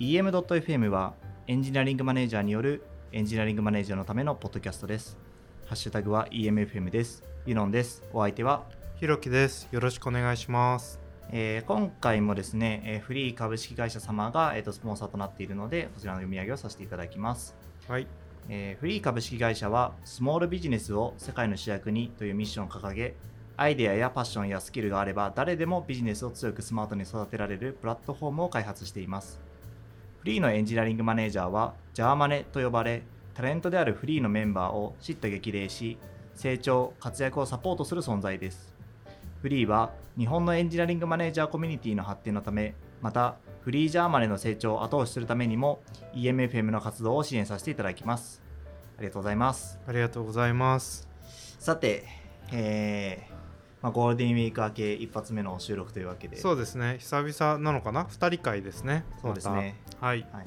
[0.00, 1.12] EM.FM は
[1.46, 5.18] エンジニアリングマネージャーによるエンジニアリングマネージャーのためのポッドキャストです。
[5.66, 7.22] ハッシュタグは EMFM です。
[7.44, 8.02] ユノンです。
[8.14, 8.64] お相手は、
[8.96, 9.68] ひろきです。
[9.70, 10.98] よろしくお願いします。
[11.32, 17.54] えー今回もですね、えーフリー株式会社様が、えーとスポンサーとなっているので、こちらの読み上げをさせていただきます。
[17.86, 18.06] はい。
[18.48, 23.16] えーフリー株式会社はスモールビジネスを世界の主役にというミッションを掲げ
[23.58, 29.38] アイデアやパッションやスキルがあれば誰でもビジネスを強くスマートに育てられるプラットフォームを開発しています
[30.20, 33.02] フリーのエンジニアリングマネージャーはジャーマネと呼ばれ
[33.32, 35.96] タレントであるフリーのメンバーを叱咤激励し
[36.34, 38.74] 成長活躍をサポートする存在です
[39.40, 45.80] フリーは日本のエンジニアリングマネージャーコミュニティの発展のためまたフリージャーマネの成長を後押しするためにも
[46.14, 48.42] EMFM の活動を支援させていただきます
[48.98, 51.08] ありがとうございますありがとうございます。
[51.58, 52.04] さて、
[52.52, 53.32] えー
[53.82, 56.96] まあ、ゴールデンウィーク明け一発目の収録というわけでそうですね。
[56.98, 58.04] 久々なのかな？
[58.04, 59.04] 二人会ですね。
[59.22, 59.76] そうですね。
[60.00, 60.26] はい。
[60.32, 60.46] はい、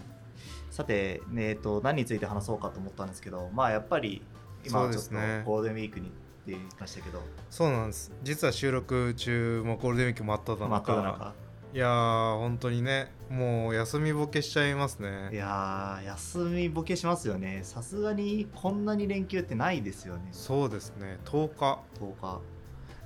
[0.72, 4.22] さて、ねえー、と何について話そうかと思ったんですけどまあやっぱり
[4.66, 5.12] 今ちょっと
[5.46, 8.12] ゴールデンウィークにって言いましたけどそうなんです。
[8.24, 10.68] 実は収録中もゴールデンウィーク真っ只中。
[10.68, 11.34] 真っ只中
[11.74, 15.30] いやー、本当にね、もう休みボケしちゃいますいね。
[15.34, 21.18] やー休みボケしますよねさすがにこんなに連休ってないですよねそうですね。
[21.26, 21.80] 10日。
[22.00, 22.42] 10日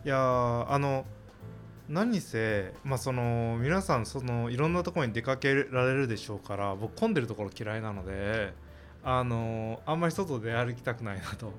[0.04, 1.06] いやー、あの、
[1.90, 8.54] 何せ、まあ、その皆さんそのいろんなところに出かけられるでしょうから僕混んでるところ嫌いなので
[9.04, 11.54] あのあんまり外で歩きたくないなと。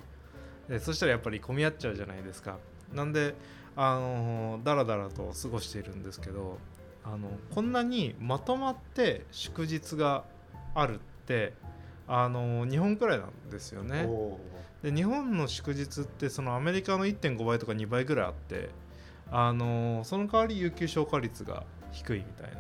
[0.69, 2.59] でそしたらやっぱり混み合っちゃうじゃないですか。
[2.93, 3.35] なんで
[3.75, 6.59] あのだらだらと過ごしているんですけど
[7.05, 10.25] あのこんなにまとまって祝日が
[10.75, 11.55] あるって
[12.07, 14.09] あの日本くらいなんですよね。
[14.83, 18.69] で日本の祝日ってそのアメリカの1.5倍とか2倍ぐらいあって
[19.31, 22.59] あのその代わり有給消化率が低いみたいな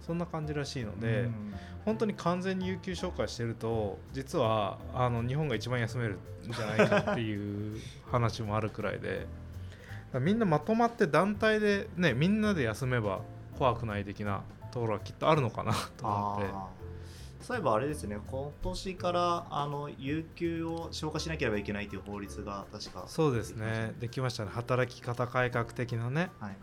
[0.00, 1.54] そんな感じらしいので、うん
[1.88, 9.26] 本当に完全に有給消化してると実はあの日本が一番休めるんじゃないかっていう話もあるくらいで
[10.20, 13.20] みんなまとまって団体でねみんなで休めば
[13.58, 16.77] 怖くない的なところはきっとあるのかなと思って。
[17.40, 23.94] そういえばあれですね今年からあの有給を消化しなければいけないという法律が確かそうですね。
[24.00, 24.44] できました。
[24.44, 24.50] ね。
[24.52, 26.30] 働き方改革的なね。
[26.40, 26.56] はい。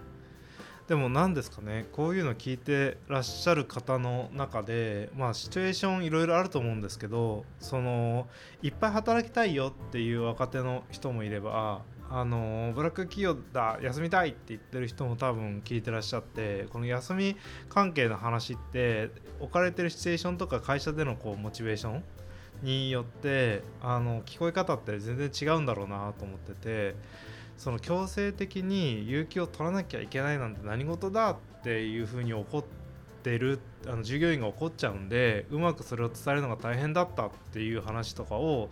[0.87, 1.87] でも何ですかね。
[1.93, 8.27] こういうの聞いてらっしゃる方の中でまあシチュエーションいろいろあると思うんですけどその
[8.61, 17.35] いっぱい働きたいよっていう若手の人もいればあのブラック企業だ休みたいって言ってる人も多分聞いてらっしゃってこの休み
[17.69, 22.03] 関係の話って置かれてるシチュエーションとか会社でのこうモチベーション
[22.61, 26.95] によってあの聞こえ方って全然違うんだろうなと思ってて
[27.57, 32.63] その強制的に有給を取らなきゃいけないなんて何事だっていうふうに怒っ
[33.23, 38.69] てるあの従業員が怒っちゃうんでうまくそれを伝えるのが大変だったっていう話とかを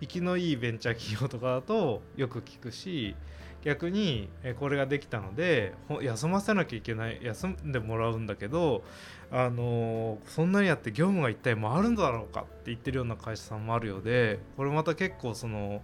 [0.00, 3.14] 生きのいいベンチャー企業とかだとよく聞くし
[3.62, 8.84] 逆にえこれができたのでほ休ませなきゃいけない休んでもらうんだけど
[9.30, 15.82] あのそんなにやって業務が一体回るんだろうかって言ってるような会社さんもあるようでこれまた結構その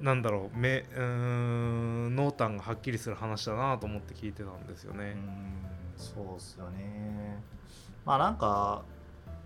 [0.00, 1.02] なんだろう目うー
[2.08, 5.16] ん濃淡がはっきりする話だなと思って聞いてたんですよね。
[5.16, 5.68] うん
[5.98, 7.42] そうっすよね
[8.06, 8.82] まあなんか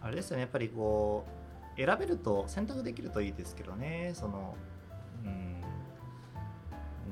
[0.03, 1.42] あれですよねやっぱりこう
[1.77, 4.13] 選べると選択できるといいですけどね。
[4.15, 4.57] その
[5.25, 5.61] うん。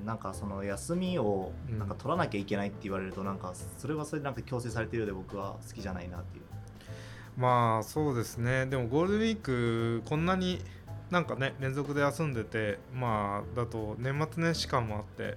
[0.04, 1.78] なんかその休みをうん。
[1.78, 6.44] なんか取らなきゃいけないって言われるとなんかそれはそれでなんか強制されてるようで僕は好きじゃないなっていう。
[7.36, 8.66] まあそうですね。
[8.66, 10.62] でもゴールデンウィークこんなに
[11.10, 15.36] なんかね連続で休んでてまあだと年末年始感もあって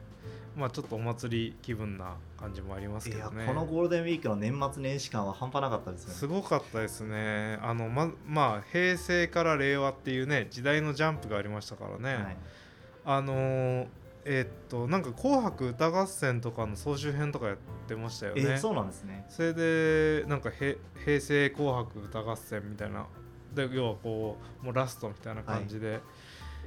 [0.56, 3.46] まあちょっとお祭り気分な感じもありますけどね。
[3.48, 6.14] このゴールデンウィークの年末年始感は半端なかったですね。
[6.14, 7.58] すごかったですね。
[7.62, 12.38] あのままあ平成から令和っていうね時代のジャンプがありましたからね、はい。
[13.06, 13.88] あのー
[14.26, 18.44] えーっとなんか「紅白歌合戦」とかの総集編とかやってましたよね。
[18.46, 19.25] えそうなんですね。
[19.30, 23.07] それでなんかへ平成紅白歌合戦みたいな。
[23.54, 26.01] で要はこうもうラストみたいな感じで、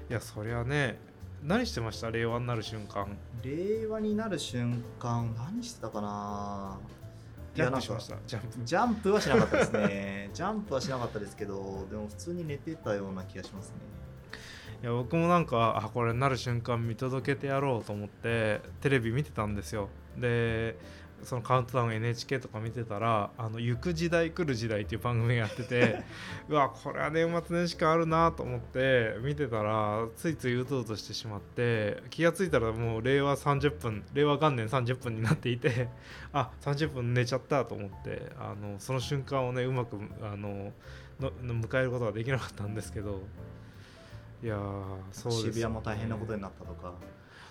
[0.08, 0.98] い、やそりゃね
[1.42, 2.10] 何してました？
[2.10, 3.06] 令和になる瞬間。
[3.42, 6.78] 令和になる瞬間何してたかな？
[7.54, 8.16] ジャンプしました。
[8.26, 8.58] ジャンプ。
[8.64, 10.30] ジャンプはしなかったですね。
[10.34, 13.74] ジャンプはしなかったですけどでも普通に寝てたような気がしますね。
[14.82, 19.88] いや僕もなんかあこれなる瞬間見届けてやろうと思ってテレビ見てたんですよ。
[20.18, 20.76] で
[21.24, 26.02] そのカウントダウン NHK とか見てたら「あの行く時代来る時代」っていう番組やってて
[26.48, 35.88] うわこれは年末年始感あるなと思って見てたらついついうとうとしてしまって気が付いたらもう令和30分令和元年30分になっていて
[36.32, 40.72] あ30分寝ちゃったと思ってあのその瞬間をねうまくあの
[41.20, 43.22] の迎えることができなかったんですけど
[44.42, 45.52] いやーそうですよね。
[45.52, 46.92] 渋谷も大変なことになったとか。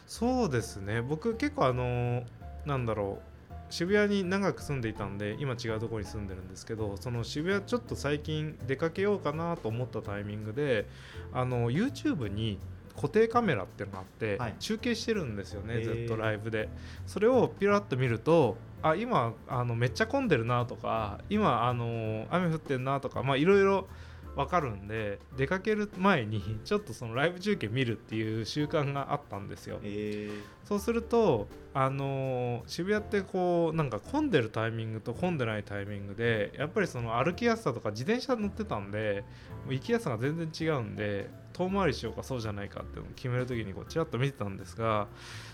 [0.07, 1.01] そうですね。
[1.01, 2.23] 僕結構あの
[2.65, 3.34] なんだろう
[3.69, 10.87] 渋谷に長く住んでいたんで今違うところに住んでるんですけどその渋谷ちょっと最近出かけようかなと思ったタイミングで
[11.33, 12.59] あの YouTube に
[12.95, 14.55] 固定カメラっていうのがあって、はい。
[14.57, 16.69] 中継してるんですよね、ずっとライブで。
[17.05, 23.87] それをピラッと見るとあ今あのめっちゃ混んでるなとか今あの雨降ってんなとかまあいろいろ
[24.35, 29.79] 分かるんで出かける前にちょっとそのライブ中継見るっていう習慣があったんですよ。
[29.83, 30.29] え。
[30.65, 39.23] そうすると、あのー渋谷ってこうなんか混んでるタイミングと混んでないタイミングでやっぱりその歩きやすさとか自転車乗ってたんで
[39.69, 45.07] 行きやすさが全然違うんで遠回りしようかそうじゃないかっていうのを決める時にこうちらっと見てたんですが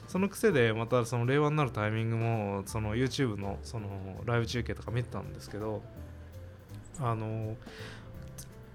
[0.07, 5.83] その癖でまたその令和になるタイミングもその YouTube のそのライブ中継とか見てたんですけど
[6.99, 7.55] あのー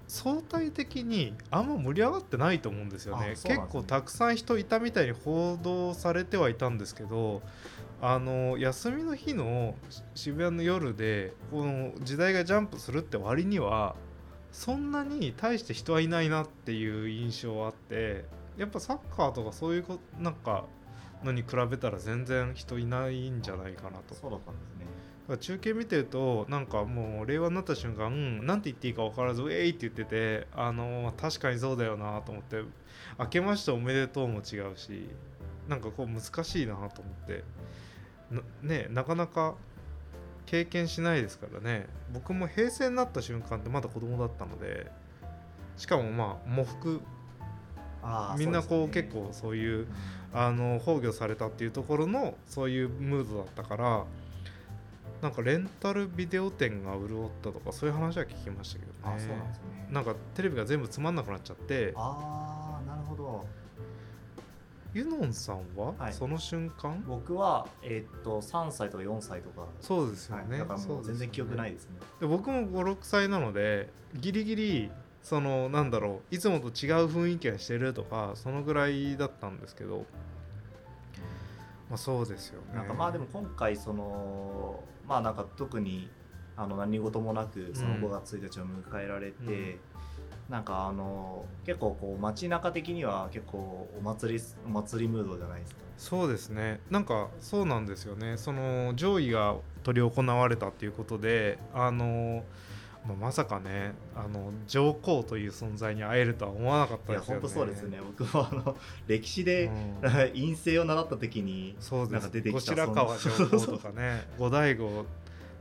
[0.07, 3.27] 相対的にあんま盛り上がってないと思うんですよね。
[3.27, 3.29] ね。
[3.31, 7.41] 結構たくさん人いたみたいに報道されてはいたんですけど
[8.01, 13.95] あの休みの日のし渋谷の夜でこの時代がジャンプするって割には
[14.51, 18.25] そんなに大して人はいないなっていう印象はあって
[18.57, 20.65] やっぱサッカーとかそういうこなんか
[21.23, 24.15] のに比べたら全然人いないんじゃないかなと。
[24.15, 24.76] そうだったんですね
[25.35, 32.63] 中継見てるとなんかもう令和になった瞬間うんなんて言っていいか分からず「ウェイ!」って言っててあの確かにそうだよなと思って
[33.19, 35.09] 「明けましておめでとう」も違うし
[35.67, 37.43] なんかこう難しいなと思って
[38.31, 39.55] なねなかなか
[40.45, 44.89] 経験しないですからね僕も平成になった瞬間ってまだ子供だったので
[45.75, 47.01] しかもまあ喪服
[48.37, 49.87] みんなこうね結構そういううん
[50.33, 54.05] あの崩御されたっていうところのそういうムードだったから
[55.21, 58.97] なんかレンタルビデオ店が潤ったとかそういう話は聞きましたけどね。
[59.03, 59.87] あそうなんですね。
[59.91, 61.93] なんかテレビが全部つまんなくなっちゃって。
[61.95, 63.45] ああなるほど。
[64.93, 66.13] ユノンさんは、はい。
[66.13, 67.03] その瞬間？
[67.07, 69.67] 僕はえーっと3歳とか4歳とか。
[69.81, 70.49] そうですよはい。
[70.49, 71.97] ね、だからもう全然記憶ないでですね。
[72.19, 74.91] で僕も56歳なのでギリギリ
[75.23, 76.71] そのなんだろういつもと違う
[77.07, 80.05] 雰囲気がしてるとかそのぐらいだったんですけど
[81.89, 82.75] まあそうですよね。
[82.75, 86.09] なんかまあでも今回そのまあなんか特に
[86.55, 88.03] あの何事もなくそのうん。
[88.03, 89.79] 5月1日を迎えられて、うん。
[90.49, 95.81] なんかあの結構こう街中的には結構お祭りお祭りムードじゃないですか。
[95.97, 96.79] そうですね。
[96.89, 98.37] なんかそうなんですよね。
[98.37, 99.55] その上位が
[99.85, 102.43] 執り行われたっていうことであの
[103.07, 107.41] まあまさかねあの上皇という存在に会えるとは思わなかっいやたですよね。
[107.41, 107.99] 本当そうですね。
[108.01, 108.77] 僕もあの
[109.07, 110.01] 歴史で、うん。
[110.33, 112.11] 陰性を習った時にそうです。
[112.13, 115.05] なんか出てきた後白河上皇とかね 後醍醐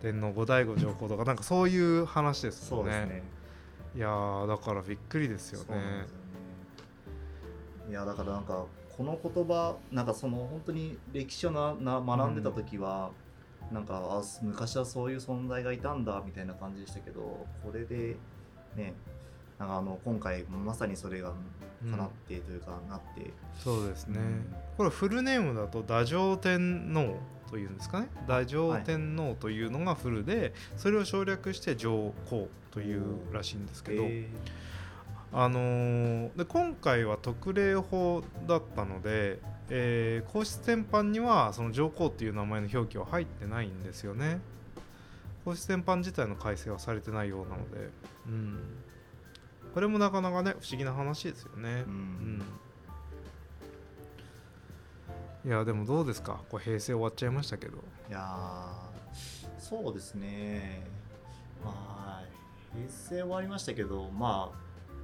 [0.02, 2.93] 天皇後醍醐上皇とかなんかそういう話ですもね。
[2.93, 3.22] そうんですね。
[3.94, 5.75] いやーだからびっくりですよね。
[5.75, 6.06] よね。
[7.88, 8.66] いやだからなんか
[8.96, 13.10] この言葉なんかその本当に歴史をなな学んでた時は、
[13.73, 18.17] なんかあ昔はそういう存在がいたんだみたいな感じでしたけどこれで
[18.77, 18.95] ね
[19.59, 21.33] なんかあの今回まさにそれが
[21.91, 23.31] 叶ってというか、なって。
[23.59, 24.55] そうですね、うん。
[24.77, 27.17] これフルネームだと太上天皇
[27.51, 28.09] というんですかね。
[28.27, 34.29] 太上天皇というのがフルで、それを省略して上皇というらしいんですけど、え。
[35.32, 44.41] あのーで今回は特例法だったので、えー皇室典範にはその上皇っていう名前の表記は入ってないんですよね。
[45.44, 47.91] 皇室典範自体の改正はされてないようなので、
[48.27, 48.58] うん、
[49.75, 51.69] これもなかなかね不思議な話ですよね。
[51.69, 52.39] ーううん。
[52.39, 52.43] ん
[55.44, 56.41] いやでもどうですか？
[56.51, 57.79] これ平成終わっちゃいましたけど。
[58.08, 60.85] いやーそうですね。
[61.65, 62.23] まあ
[62.75, 64.53] 平成終わりましたけどま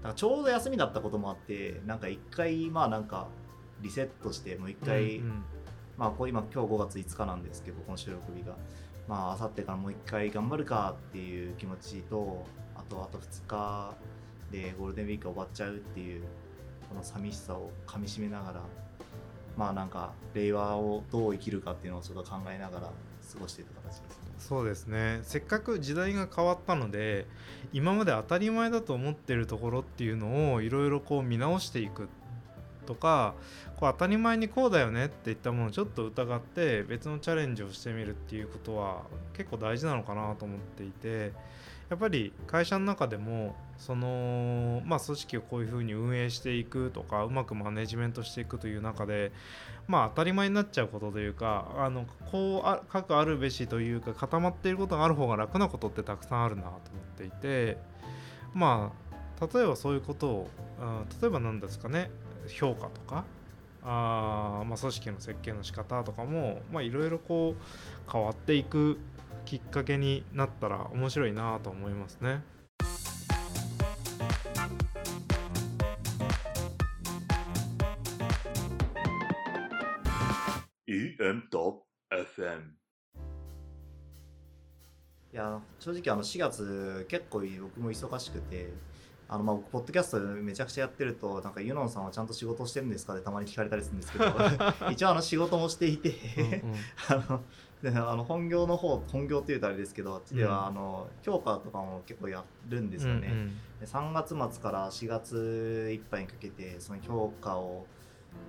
[0.02, 3.28] あちょうど休みだったこともあってなんか一回まあなんか
[3.82, 5.44] リセットしてもう一回、うんうん。
[5.98, 8.56] まあこう今今日5月5日なんですけどこの収録日が。
[9.08, 13.94] まああさってからもう一回頑張るかっていう気持ちとあとあと2日
[14.50, 16.22] でゴールデンウィークが終わっちゃうっていう
[16.88, 18.60] この寂しさをかみしめながら
[19.56, 24.32] まあなんか令和をどう生きるかっていうのをちょっと考えながら過ごしていた形ですね。
[24.38, 25.20] そうですね。
[25.22, 27.26] せっかく時代が変わったので
[27.72, 32.06] 今まで当たり前だと思ってるところっていうのをいろいろこう見直していくっ
[32.82, 33.34] とか
[33.76, 39.02] こう当たり前にこうだよねっていったものをちょっと疑って別のチャレンジをしてみるっていうことは
[39.34, 41.32] 結構大事なのかなと思っていて
[41.92, 49.30] やっぱり会社の中でもそのまあ組織をこういうふうに運営していくとかうまくマネジメントしていくという中で
[49.88, 56.80] まあ当たり前になっちゃうことというかあのこうあ各あるべしというか固まっていることがある方が楽なことってたくさんあるなと思っ
[57.18, 57.76] ていて
[58.54, 58.92] ま
[59.40, 62.10] あ例えばそういうことをあ例えば何ですかね。
[62.48, 63.24] 評価とか
[63.84, 68.98] あまあ、組織の設計の仕方とかもいろいろこう変わっていく
[69.44, 72.42] きっかけになったら面白いなと思いますね。
[80.86, 82.60] EM.FM
[85.32, 88.70] いや正直あの4月結構僕も忙しくて
[89.32, 93.14] あのまあポッドキャストめちゃくちゃやってるとなんかユノンさんはちゃんと仕事してるんですか？
[93.14, 94.26] ってたまに聞かれたりするんですけど。
[94.92, 96.12] 一応あの仕事もしていて。
[97.08, 97.40] あの
[97.82, 107.84] であの本業の方本業っていうとあれですけどあっちではあの評価とかも結構やるんですよね、うんうん、3月末から4月いっぱいにかけてその評価を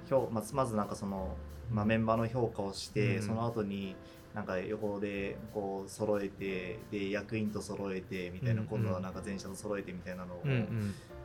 [0.07, 1.35] 評まずまずなんかその、
[1.71, 3.95] まあ、メンバーの評価をして、うん、その後に
[4.33, 10.45] なんか横でこう揃えてで役員と揃えてみたいな、今度はなんか全社と揃えてみたいなのを、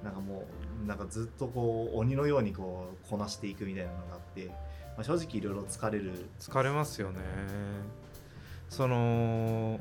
[0.05, 0.45] なんかも
[0.85, 4.51] うなんかずっとこう鬼のようにこうこなしていくみたいなのがあって。
[4.97, 6.11] まあ、正直いろいろ疲れる。
[6.41, 7.21] 疲れますよね。
[8.69, 9.79] その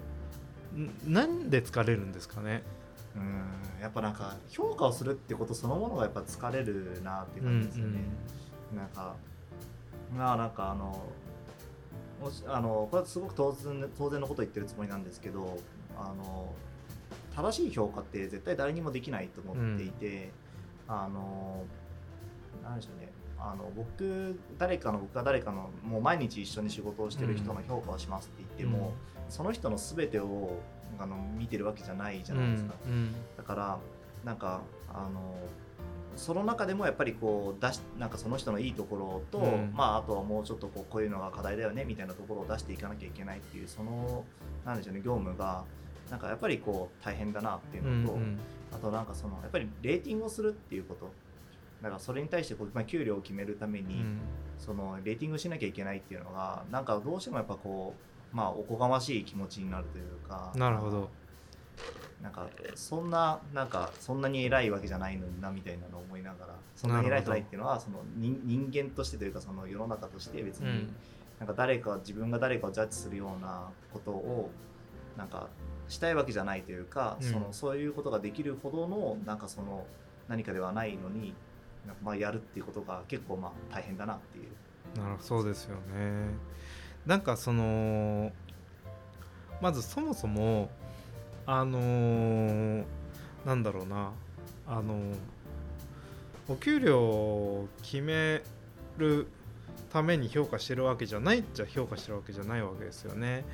[1.07, 2.61] なんで疲れるんですかね？
[3.15, 3.81] うん。
[3.81, 7.99] やっぱなんか評価をするってことそのものがやっぱ疲れるなっていう感じですよね、
[8.73, 9.15] うんうん、なんか
[10.15, 11.03] まあなんかあの
[12.21, 15.57] もしあのこれはすごく当然当然のことを言ってるつもりなんですけど
[15.97, 16.53] あの
[17.35, 20.31] 正しい評価って絶対誰にもできないと思っていて、
[20.87, 21.63] うん、あの
[22.63, 23.11] 何でしょうね。
[23.39, 30.57] あの僕誰かの僕が誰かのもう毎日一緒に仕事をしてる人の評価をしますって言っても、うん、その人の全てを
[30.97, 33.77] あの見てるわけじゃないじゃないですか、うんうん、だから
[34.25, 34.61] なんか
[34.91, 35.35] あの
[36.17, 44.25] その中でもやっぱりこう出しなんかその人のいいところと、うん、まあ、あとはもうちょっとこうこういうのが課題だよねみたいなところを出していかなきゃいけないっていうその
[44.65, 45.63] なんでしょうね業務が
[46.09, 48.39] なんかやっぱりこう大変だなっていうのと、うんうん、
[48.73, 51.11] あとなんかそのやっぱりレーティングをするっていうこと。
[51.81, 54.19] だからそれに対してこう、まあ、給料を決めるために、うん、
[54.57, 57.93] そのレーティングしなきゃいけないっていうのがなんかどうしてもやっぱこ
[58.33, 61.09] うまあおこがましい気持ちになるというかなるほど
[62.21, 70.89] なんかそんななんかそんなに偉いわけじゃないのになみたいなのを思いながらそんなに偉いじゃないっていうのはその人間としてというかその世の中として別に、
[71.39, 74.49] なんか誰か自分が誰かをジャッジするようなことを
[75.15, 75.47] なんか
[75.87, 79.85] したいわけじゃないというか、うん、そのそういうことができるほどのなんかその
[80.27, 81.33] 何かではないのに
[82.03, 84.99] まあ、やるっていうことが結構まあ大変だなっていう。
[84.99, 86.29] なるそうですよね。
[87.05, 88.31] なんかその
[89.61, 90.69] まずそもそも
[91.49, 92.83] あのー、
[93.45, 94.11] なんだろうな
[94.67, 95.15] あのー、
[96.49, 98.43] お給料を決め
[98.97, 99.27] る
[99.93, 103.45] ために評価してるわけじゃないっちゃ評価してるわけじゃないわけですよね。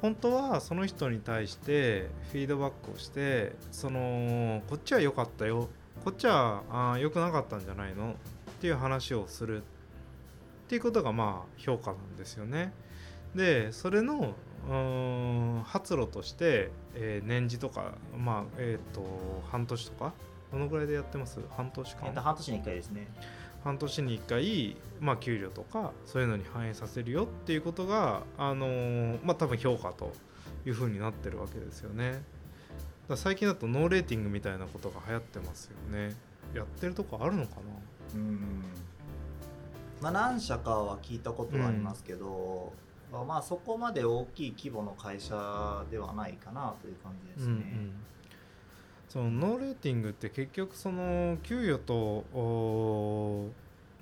[0.00, 5.68] 本当はその人に対してフィードバックをしてそのこっちは良かったよ
[6.04, 8.12] こっちはあ良くなかったんじゃないの？
[8.12, 8.14] っ
[8.60, 9.64] ていう話をするっ
[10.68, 12.72] ていうことがまあ評価なんですよね。
[13.34, 14.34] でそれの
[15.64, 19.04] 発露として、えー、年次とかまあえっ、ー、と
[19.50, 20.12] 半年とか
[20.50, 21.38] どのぐらいでやってます？
[21.56, 23.08] 半年間、えー、半年に1回ですね。
[23.62, 30.12] 半年に1回、まあ、給料とかそういうのに反映させるよっていうことがあのー、まあ多分評価と
[30.64, 32.22] いうふうになってるわけですよね。
[33.08, 36.14] だ最近だとノーレーティングみたいなことが流行ってますよね。
[36.54, 37.60] やってるとこあるのかな？
[38.14, 38.62] うん。
[40.00, 42.30] まあ何社かは聞いたことはありますけど、う
[42.68, 47.92] ん、まあそこまで大きい規模の会社ではないかなという感じですね、うんうん、
[49.08, 52.24] そのノーレーティングって結局その給与と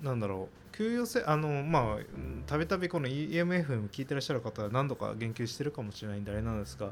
[0.01, 0.65] なんだろう。
[0.75, 2.03] 給与制あのまあ
[2.45, 6.91] たびたびこの EMF 聞いてらっしゃる方は何度か言及してるかもしれないんであれなんですが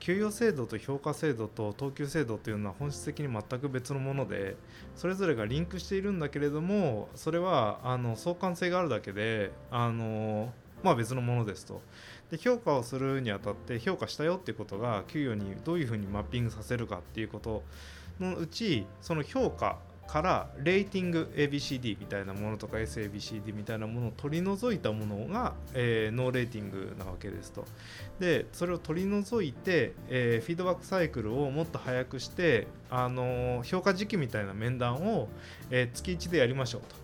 [0.00, 4.56] 給与制度と評価制度と等級制度というのは本質的に全く別のもので
[4.96, 10.50] それぞれがリンクしているんだけれどもそれはあの相関性があるだけであの
[10.82, 11.82] まあ別のものですと。
[12.30, 17.62] で評価をするにあたって評価したよってことが給与にどういうふうにマッピングさせるかっていうこと
[18.20, 27.66] のうちその評価からレーティング ABCD みたいなものとか SABCD みたいなものを取り除いたものが、えー、ノーレーティングなわけですと。
[28.18, 35.28] でそれを取り除いて、えー、フィードバックサイクルをもっと早くして、あのー、評価時期みたいな面談を、
[35.70, 36.96] え、月1でやりましょうと。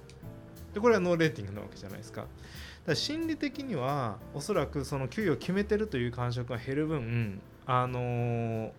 [0.73, 2.27] でこれはノーレーティングなわけじゃないですか
[2.93, 8.71] ら心理的にはおそらくその給与を決めてるという感触が減る分あのー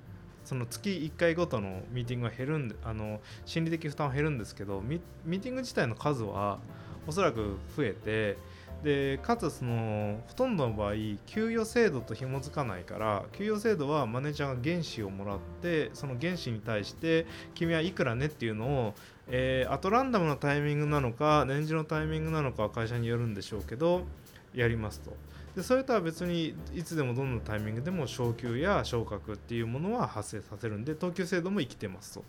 [0.44, 6.60] その月1回ごとのミーティングが減るんであの心理的負担は減るんですけどミミーティング自体の数は
[7.08, 8.38] おそらく増えて
[8.86, 10.94] でかつそのほとんどの場合
[11.26, 17.26] 給与制度と紐づかないから給与制度はマネージャーが原資をもらってその原資に対して
[17.56, 18.94] 君はいくらねっていうのを、
[19.28, 24.04] えー、アトランダムなタイミングなのか年次のタイミングなのかは会社によるんでしょうけど
[24.54, 25.18] やりますと。
[25.56, 32.24] でそれとは別にいつでもどんなタイミングでも昇給や昇格っていうものは発生させるんで等級制度も生きてますと、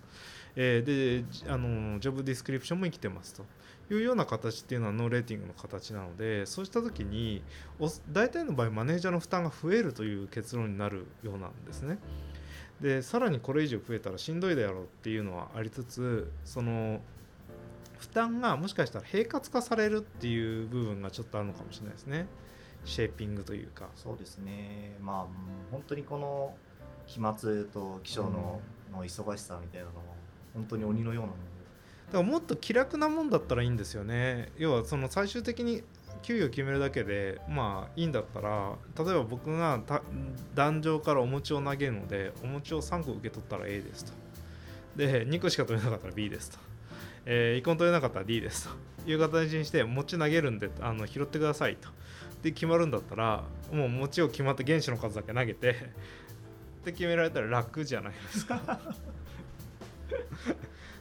[0.55, 3.45] えー、であのジョブディスクリプションも生きてますと
[3.91, 7.43] いうような形っていうのはノーレーティングの形なのでそうした時に
[8.11, 11.99] 大体の場合マネージャーの負担が増えるという結論になるようなんですね。
[12.81, 17.01] でさらにこれ以上増えたらしんどいだろうっていうのはありつつその
[17.99, 22.27] 負担がもしかしたら平滑化されるっていう部分がちょっとあるのかもしれないですね。
[22.85, 25.27] シェーピングというかそうですねまあ
[25.73, 26.55] 本当にこの
[27.07, 28.61] 期末と気象の,、
[28.93, 30.03] の忙しさみたいなのは
[30.55, 31.56] 本当に鬼のようなもの
[32.07, 34.53] だからもっと気楽なもんだったらいいんですよね。
[34.59, 35.83] 要はその最終的に
[36.23, 39.81] 給与を決めるだけでまあいいんだったら例えば僕が
[40.55, 44.13] 壇上からお餅を投げるのでお餅を3個受け取ったら A ですと。
[44.97, 46.59] で2個しか取れなかったら B ですと、
[47.27, 48.75] えー、1個取れなかったら D ですと。
[49.09, 51.89] いう形にして餅投げるんであの拾ってくださいと。
[52.43, 55.75] で決まるんだったらもう餅を決まって原子の数だけ投げてっ
[56.85, 58.61] て決められたら楽じゃないですか。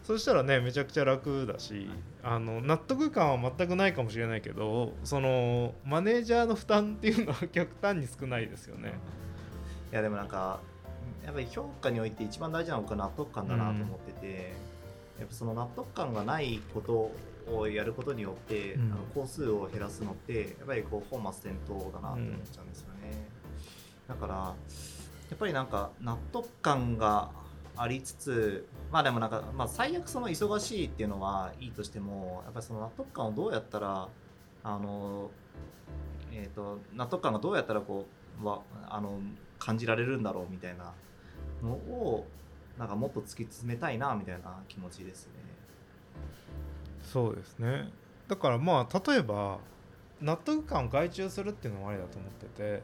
[0.05, 1.89] そしたらねめちゃくちゃ楽だし
[2.24, 8.93] あの納得感は全くないかもしれないけどそのマネージャーの負担っていうのは 極端に少ないですよね。
[9.91, 10.59] いやでもなんか
[11.25, 14.27] やっぱり評価において一番大事なのが納得感だなと思ってて、
[15.15, 17.12] うん、やっぱその納得感がないこと
[17.51, 23.27] をやることによって、うん、あの工数を減らすのってやっぱりこう本末転倒だなって思っちゃうんですよね、
[24.09, 24.53] うん、だからや
[25.33, 27.29] っぱりなんか納得感が
[27.77, 34.08] ありつつまあでもなんか、まあ、最悪その忙しいっていうのはいいとしてもやっぱりその納得感をどうやったら
[34.63, 35.29] あの、
[36.32, 38.05] えーと、納得感がどうやったらこ
[38.41, 39.20] うわあの
[39.60, 40.94] 感じられるんだろうみたいな
[41.63, 42.25] のを
[42.77, 45.33] なんかもっと突き詰めたいなみたいな気持ちですね。
[47.03, 47.92] そうですね
[48.27, 49.59] だからまあ例えば
[50.22, 52.83] 納得感を外注するっていうのもありだと思ってて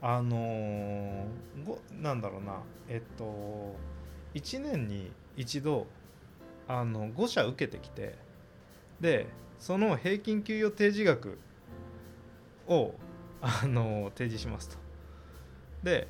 [0.00, 1.26] あのー、
[1.92, 3.76] なんだろうなえっと
[4.34, 5.86] 1年に一度
[6.68, 8.14] あの5社受けてきて
[9.00, 9.26] で
[9.58, 11.38] その平均給与提示額
[12.66, 12.94] を
[13.40, 14.76] あの提示しますと。
[15.82, 16.08] で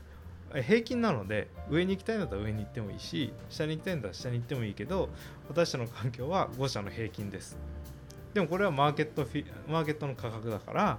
[0.54, 5.08] 平均なので上に行きたいんだったら上に行ってもいいし下に行きたいんだったら下に行ってもいいけど
[5.48, 7.56] 私たちの環境は5社の平均です
[8.34, 10.98] でもこれはマーケットフィマーケットの価格だから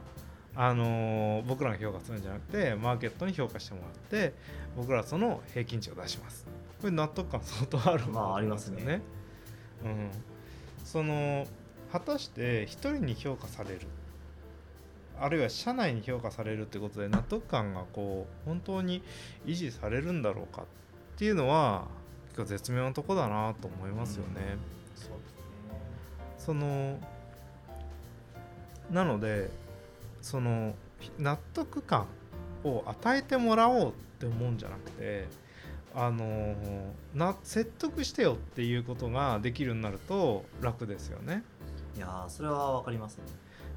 [0.55, 4.33] あのー、僕らが評価するんじゃなくてマーケットに評価してもらって
[4.75, 6.47] 僕らはその平均値を出します
[6.83, 9.01] これ納得感相当あるまあありますね、ね、
[9.85, 10.09] うん、
[10.83, 11.47] その
[11.93, 13.79] 果たして1人に評価される。
[15.17, 19.01] あるいは社内に評価されるってことで納得感がこう本当に
[19.45, 20.65] 維持されるんだろうかっ
[21.17, 21.85] ていうのは
[22.31, 24.57] 結構絶妙なとこだなと思いますよね。
[24.97, 25.39] うん、そうですね。
[26.37, 26.99] その
[28.91, 29.49] なので
[30.21, 30.75] その
[31.17, 32.07] 納得感
[32.65, 35.42] を与えてもらおうって思うんじゃなくて
[35.95, 36.55] あの
[37.13, 41.43] な説得してよっていうことができるようになると楽ですよね。
[41.95, 43.23] いやそれは分かりますね。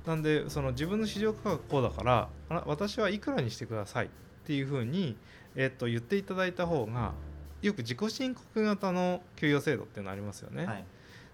[0.07, 4.09] なんでその自分の市場価格こうだからあ私はいくらにしてくださいっ
[4.46, 5.16] ていうふうに、
[5.57, 7.12] えっと言っていただいた方が
[7.61, 10.64] よく自己申告型の給与制度っていうのありますよね。
[10.64, 10.85] はい、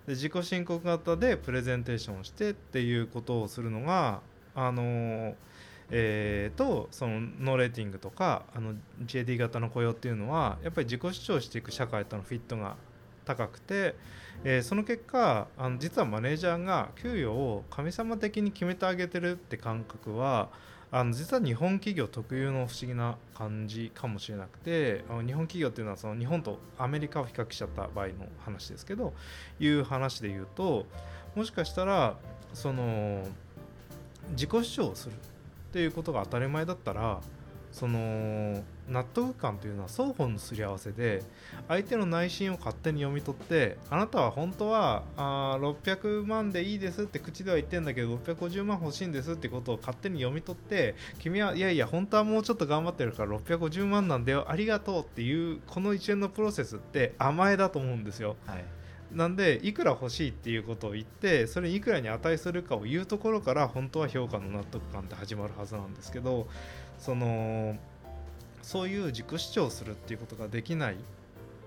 [0.07, 4.21] で自己申告型でプレゼンテーションをしてっていうことをするのが
[4.55, 5.35] あのー
[5.95, 8.75] えー、とそのノーレーティングとかあの
[9.05, 12.77] JD 型の雇用っていうのはやっぱり自己主張していく社会とのフィットが
[13.27, 13.95] 高くて、
[14.43, 20.49] えー、その結果あの実はマネージャーが給与を神様的に決めてあげてるって感覚は
[20.91, 29.13] あの実は日本企業特有の不思議な感じかもしれなくて日本企業っていうのはその日本とアメリカを比較しちゃった場合の話ですけど
[29.61, 30.87] いう話で言うと
[31.35, 32.17] もしかしたら
[32.53, 33.27] その
[34.31, 35.13] 自己主張をする。
[35.73, 37.23] っていうことが当たり前だったら
[37.73, 41.23] その納得感というのは双方のすり合わせで
[41.67, 58.37] 相手の内心を勝手に読み取ってあなたは本当はあ600万でいいですって口では言ってんだけど650万欲しいんですってことを勝手に読み取って君はいやいや本当はもうちょっと頑張ってるから650万なんだよありがとうっていうこの一連のプロセスって甘えだと思うんですよ。
[58.47, 58.65] はい
[59.15, 66.47] なんでいくら欲しいっていうことを言ってそれいくらに値するかを言うところから本当は評価の納得感って始まるはずなんですけど
[66.99, 67.77] その
[68.63, 70.97] そういう自己主張するっていうことができないっ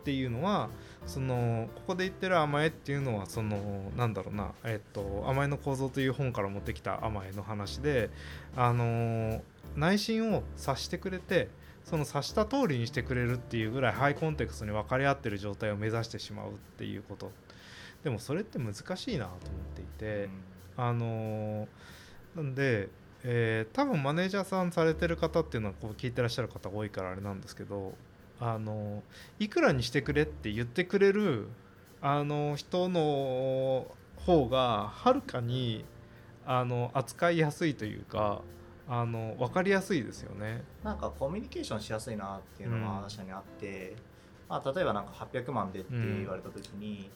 [0.05, 0.69] ていうのは
[1.08, 8.10] そのここで言ってる甘えっていうのはそのなんだろうな、えっと「甘えの構造」という本から持ってきた甘えの話で
[8.55, 9.41] あの
[9.75, 11.49] 内心を察してくれて
[11.86, 17.32] その察した通りにしてくれるっていうぐらいハイコンテクストに分かり合ってる状態を目指してしまうっていうこと。
[18.04, 19.39] でもそれって難しいなと思っ
[19.76, 20.30] ていて、
[20.78, 21.67] あの
[22.36, 22.89] なんで、
[23.24, 27.93] えー多分マネージャーさんされてる方っていうのはこう聞いてらっしゃる方が多いからあれなんですけど
[28.39, 29.02] あの
[29.39, 31.48] いくらにしてくれって言ってくれる
[32.02, 35.86] あの人の方がはるかに
[36.45, 38.41] あの扱いやすいというか
[38.88, 40.63] あの分かりやすいですよね。
[40.84, 42.84] なんかコミュニケーションしやすいなっていうのうん。
[42.84, 43.95] は確かにあって、
[44.48, 47.10] まあ、例えばなんか800万でって言われた時に、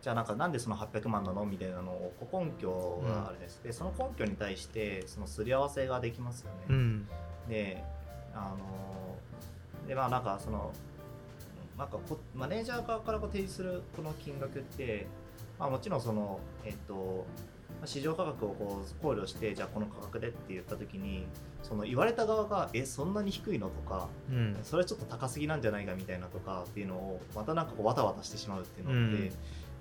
[0.00, 6.56] じゃあなんかなんでその800万なのみたいなのを根拠があれです、でその根拠に対してそのすり合わせができますよね。
[6.68, 7.08] うん。
[7.48, 7.84] で
[8.34, 10.72] あのでまあなんかその
[11.78, 15.06] なんかこマネージャー側からこう提示するこの金額って、
[15.58, 17.24] まあ、もちろんそのえっとまあ
[17.84, 21.26] 市場価格をこう考慮してじゃあこの価格でって言った時に
[21.62, 24.56] その言われた側がえそんなに低いのとかうん。
[24.62, 29.32] それちょっと高すぎなんじゃないかみたいなとかっていうのをまたなんかこうわたわたしてしまうっていうのって、うん。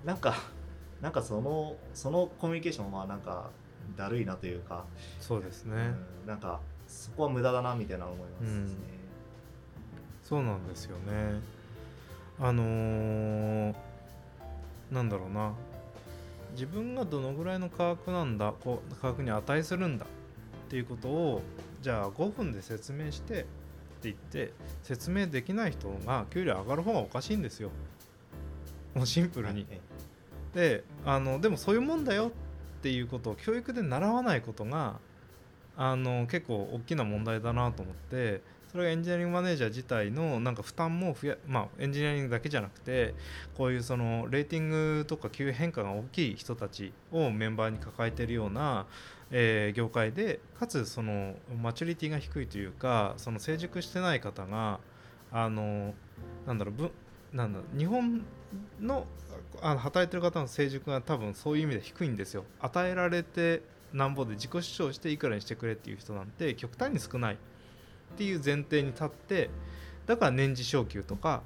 [0.06, 0.36] なんか
[1.02, 3.50] なんかそのそのコミュニケーションはなんか
[3.98, 4.86] だるいなというか、
[5.20, 5.76] そうですね、
[6.24, 8.76] うんなんかそこは無駄だなみたいな思いますね。
[10.24, 11.40] そうなんですよね。
[12.40, 13.76] あのー
[14.92, 15.54] なんだろうな
[16.54, 20.08] 自分がどのぐらいの価格なんだこう価格に値するんだっ
[20.70, 21.42] ていうことを
[21.82, 23.46] じゃあ5分で説明してって
[24.04, 27.70] 言って説明できない人が給料上がる方がおかしいんですよ。
[28.96, 29.80] もうシンプルに、え
[30.54, 35.00] であのでもそういうもんだよっていうことを教育で習わないことが
[35.78, 43.14] あの結構大きな問題だなと思ってそれがエンジニアリングマネージャー自体のなんか負担も増やまあエンジニアリングだけじゃなくて
[43.58, 48.86] こういうそのレーティングとか給与変化が大きい人たちをメンバーに抱えているような、
[49.30, 54.80] えー業界でかつそのマチュリティが低いというかその成熟してない方が
[55.32, 55.94] あの
[56.46, 56.92] なんだろう
[57.36, 58.24] なんだ日本
[58.80, 59.06] の
[59.62, 62.46] あの働いてる方の成熟が多分そういう意味で低いんですよ。
[62.60, 63.62] 与えられて
[63.94, 67.38] なんぼで自己主張していくらにしてくれっていう人なんて極端に少ない。
[68.14, 69.50] っていう前提に立って
[70.06, 71.42] だから年次昇給とか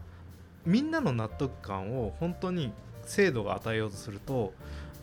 [0.66, 2.72] みんなの納得感を本当に
[3.04, 4.54] 制度が与えようとすると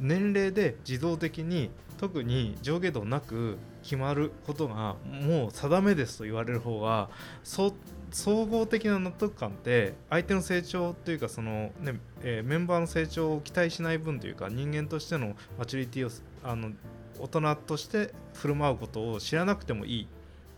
[0.01, 7.11] 年齢で自動的に特に上下動なく決まることがもう定めですと言われる方が
[7.45, 16.11] 総合的な納得感って相手の成長というかその、ねえーメンバーの成長を期待しない分というか人間としてのマチュリティを
[16.43, 16.73] あの
[17.21, 20.07] 大人として振る舞うことを知らなくてもいいっ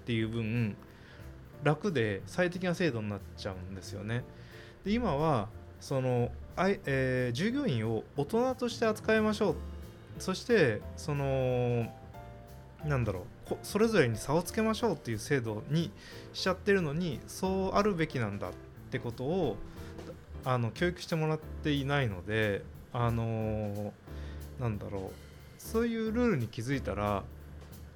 [0.06, 0.76] ていう分
[1.64, 4.22] 楽で最適な制度になっちゃうんですよね。
[4.84, 5.48] で今は
[5.80, 9.54] そのあい、えー従業員を大人として扱いましょう
[10.18, 11.92] そしてその
[12.84, 15.90] なんだろうそれぞれに差をつけましょうっていう制度に
[16.32, 18.50] しちゃってるのにそうあるべきなんだっ
[18.90, 19.56] てことを
[20.44, 23.92] あの教育してもらっていないのであの
[24.60, 25.12] なんだろう
[25.58, 27.24] そういうルールに気づいたら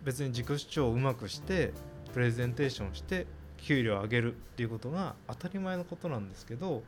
[0.04, 1.72] 別に自己主張をうまくして
[2.12, 3.26] プレゼンテーションして
[3.58, 6.82] 給料を上げるっていうことが当たり前のことなんですけど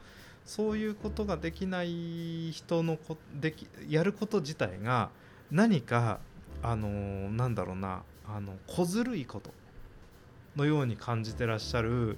[0.44, 5.10] そういうことができない人のこできやること自体が
[5.50, 6.20] 何か
[6.62, 6.88] あの
[7.30, 9.50] なんだろうなあの小ずるいこと
[10.56, 12.16] のように感じてらっしゃる、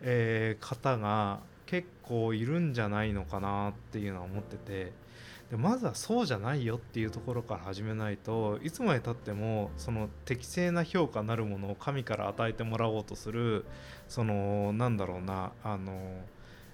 [0.00, 5.05] えー方が結構いるんじゃないのかなっていうのは思ってて。
[5.50, 13.64] でまずはそうじゃないよっていうところから始めないといつまでたってもその適正な評価なるものを神から与えてもらおうとする
[14.08, 15.92] そのなんだろうなあの、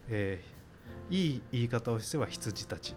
[0.09, 0.63] えー
[1.11, 2.95] いい言い方をすれば羊たち。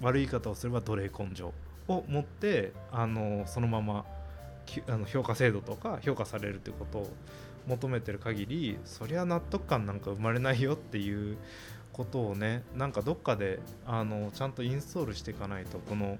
[0.00, 1.52] 悪い言い方をすれば奴隷根性
[1.88, 4.04] を持ってあのそのまま
[4.86, 7.10] あの評価制度とか評価されるってことを
[7.66, 11.36] 求めてる限りそりゃ納得感なんか生まれないよっていう
[11.98, 16.18] ことをねなんかどっかであのちゃんとインストールしていかないとこの、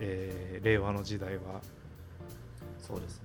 [0.00, 1.62] えー令和の時代は
[2.78, 3.22] そうですね。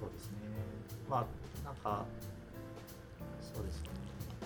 [0.00, 0.36] そうですね。
[1.08, 2.04] まあ、なんか、
[3.40, 3.88] そうですね。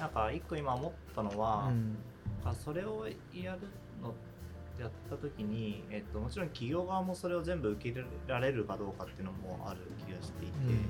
[0.01, 1.97] なんか、一個今思ったのは、うん
[2.45, 3.61] あそれをやる
[4.03, 4.15] の
[4.81, 10.89] やった時に、えっと、もちろん企業側もそれを全部受け入れられるかどうかっていうのもある気がしていて、うん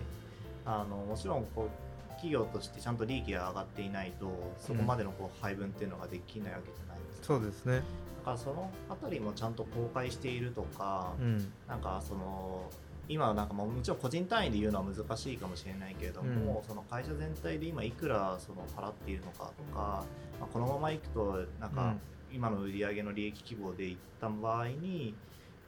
[0.66, 1.69] あのもちろんこう
[2.16, 4.26] 企業としてちゃんと利益が上がっていないと
[4.59, 7.76] そこまでのこう配分っていうのができないわけじゃないですか、そうですね。
[7.76, 7.81] だ
[8.24, 11.52] からそのあたりもちゃんと公開しているとか、うん。
[11.68, 12.68] なんかその
[13.09, 20.05] 今はなんかもうもちろん個人単位で言うのは難しいかもしれないけれども、その会社全体で今いくらその払っているのかとか、
[20.40, 21.94] まあ、このままいくとなんか
[22.33, 25.14] 今の売上の利益規模でいった場合に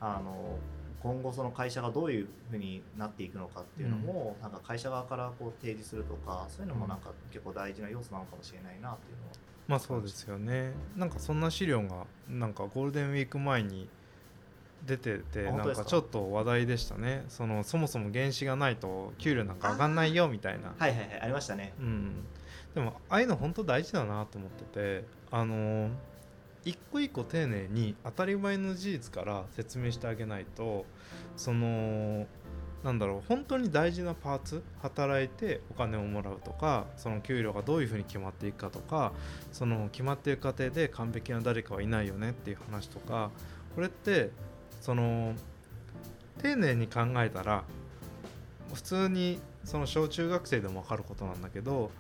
[0.00, 0.58] あの
[1.02, 9.32] 今後その会社がどういうふうになっていくのかっていうのも、なんか会社側からこう提示するとかそういうのもなんか結構大事な要素なのかもしれないなっていうのは。
[9.68, 10.72] まあそうですよね。
[10.96, 13.88] なんかそんな資料がなんかゴールデンウィーク前に
[14.86, 17.24] 出ててなんかちょっと話題でしたね。
[17.28, 20.74] そのそもそも原資がないと給料なんか上がんないよみたいな。
[20.78, 21.20] はいはいはい。
[21.22, 21.74] ありましたね。
[21.78, 22.24] うん、
[22.74, 25.90] でもああいうの本当大事だなと思っててあのー
[26.68, 30.84] 一個一個丁寧に当たり前の事実から説明してあげないと
[31.34, 32.26] その
[32.84, 39.12] なんだろう本当に大事なパーツ働いてお金をもらうとかその給料がどういうふうに決まっていくかとか
[39.50, 43.30] その決まっていく過程で完璧な誰かはいないよねっていう話とか
[43.74, 44.30] これって
[44.82, 45.34] その
[46.42, 47.64] 丁寧に考えたら
[48.74, 51.90] 普通にその小中学生でも分かることなんだけど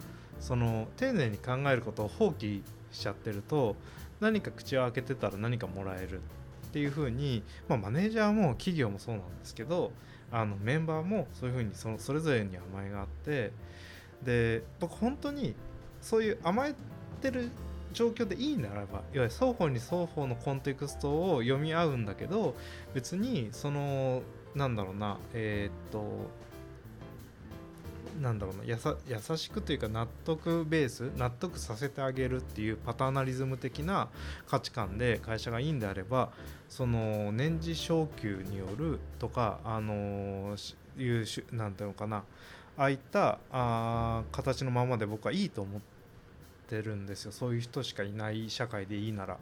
[0.40, 2.60] その丁寧に考えることを放棄
[2.92, 3.76] しちゃってると
[4.20, 6.20] 何か口を開けてたら何かもらえる
[6.68, 9.92] っていうふうに、まあ、マネージャーも企業もそうなんですけど
[10.30, 13.52] あのメンバーもそういうふうにそのそれぞれに甘えがあって
[14.22, 15.54] で僕本当に
[16.02, 16.74] そういう甘え
[17.22, 17.50] てる
[17.92, 22.54] 状況でいいならばいわゆる双方に双方のコンテクストを読み合うんだけど
[22.94, 24.22] 別にその
[24.54, 26.02] なんだろうなえーっと
[28.20, 34.08] なんだろうなやさ優しくというか納得ベース納得させてあげるっていうパターナリズム的な
[34.46, 36.30] 価値観で会社がいいんであれば
[36.68, 40.56] その年次昇給によるとかあの
[40.98, 42.24] いうなんていうのかな
[42.76, 45.80] ああいったあ形のままで僕はいいと思っ
[46.68, 49.38] てるんですよそういう人しかいない社会でいいなら。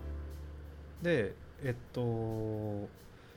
[1.03, 2.89] でえっと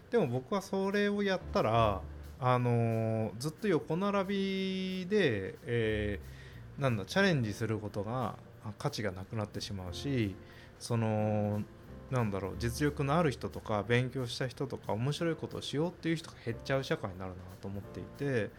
[0.09, 2.01] でも僕はそれをやったら
[2.39, 6.39] あのずっと横並びで、えー
[6.79, 8.35] なんだチャレンジすることが
[8.77, 10.35] 価値がなくなってしまうし
[10.79, 11.61] その
[12.09, 18.49] なんだろう実力のある人とか勉強した人とか面白いことをしようっていう人が減っちゃう社会になるなと思っていて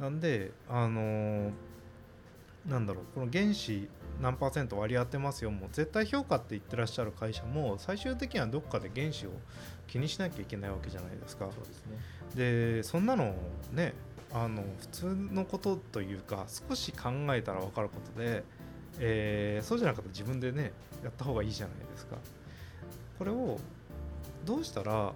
[0.00, 1.52] なんであの
[2.66, 3.88] なんだろうこの原資
[4.20, 9.30] 何パーセント割り当てますよもう絶対評価って言ってらっしゃる会社も最終的にはどっかで原資を
[9.88, 11.46] 気にしなきゃいけないわけじゃないですか。
[11.50, 11.98] そうですね
[12.36, 13.34] でそんなの
[13.72, 13.94] ね
[14.32, 18.44] あの普通のことというか少し考えたら分かることで、
[19.00, 20.72] えーそうじゃなかったら自分でね
[21.02, 22.16] やった方がいいじゃないですか。
[23.18, 23.58] これを
[24.44, 25.12] どうしたら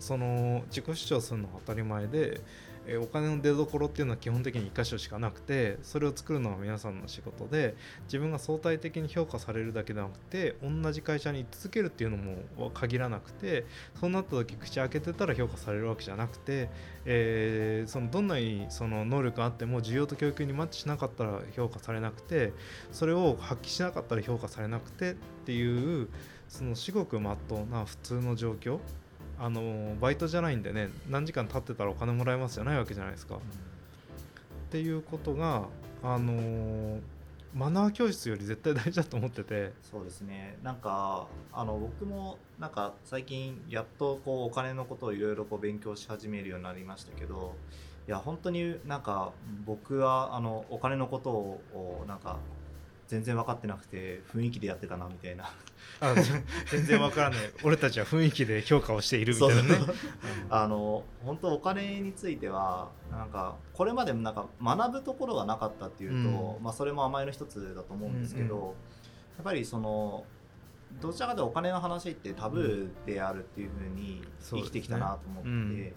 [0.00, 2.40] その自己主張するのが当たり前で、
[2.86, 13.66] えお金の出どころっていうのは基本的に1箇所しかなくてそれを作るのは皆さんの仕事で自分が相対的に評価されるだけでなくて同じ会社に居続けるっていうのも限らなくて
[14.00, 16.68] そうなった時口開けてたら評価されるわけじゃなくて、
[17.04, 22.52] えーそのどんなにその能力があっても需要と教育にマッチしなかったら評価されなくて
[22.90, 25.14] それを発揮しなかったら評価されなくてっ
[25.44, 26.08] ていう
[26.48, 28.78] その至極まっとうな普通の状況
[29.42, 33.34] あのバイトじゃないんでね何時間経ってたらお金もらえますじゃないわけじゃないですか。
[33.34, 33.38] っ
[34.70, 35.66] ていうことが
[36.00, 37.00] あの
[37.52, 39.72] マナー教室より絶対大事だと思ってて。
[39.82, 47.56] そうですねなんかあの僕もなんか最近やっとこうお金のことをいろいろ勉強し始めるようになりましたけど
[48.06, 49.32] いや本当になんか
[49.66, 52.38] 僕はあのお金のことをなんか
[53.08, 55.50] 全然分かってなくて雰囲気でやってたなみたいな。
[56.00, 56.14] あ
[56.70, 57.38] 全然わからない。
[57.62, 59.68] 俺たちは雰囲気で評価をしているみたいなね。
[60.50, 68.74] あの本当お金についてはなんかこれまでもなんか学ぶところがなかったっていうと、まあ、それも甘えの一つだと思うんですけど、うん
[69.36, 70.24] やっぱりその
[71.00, 75.92] どちらかというとお金の話ってタブーであるっていうふうに生きてきたなと思って、うん。